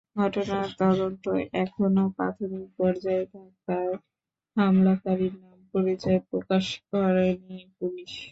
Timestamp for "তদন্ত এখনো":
0.79-2.03